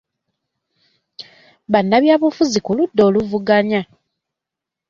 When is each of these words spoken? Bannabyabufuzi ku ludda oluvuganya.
Bannabyabufuzi 1.71 2.59
ku 2.65 2.71
ludda 2.77 3.01
oluvuganya. 3.09 3.81